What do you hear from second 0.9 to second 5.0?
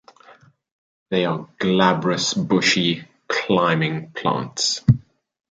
They are glabrous bushy climbing plants.